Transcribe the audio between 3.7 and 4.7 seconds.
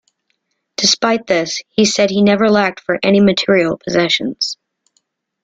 possessions.